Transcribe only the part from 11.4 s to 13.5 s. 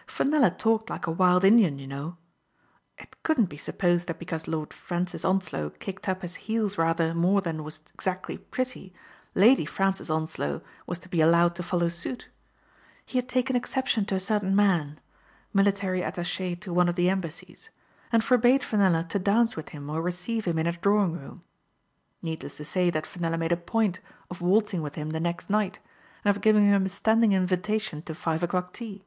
to follow suit. He had